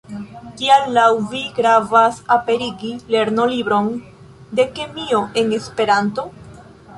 Kial 0.59 0.85
laŭ 0.93 1.03
vi 1.33 1.41
gravas 1.57 2.17
aperigi 2.35 2.89
lernolibron 3.17 3.91
de 4.61 4.67
kemio 4.79 5.21
en 5.43 5.55
Esperanto? 5.61 6.27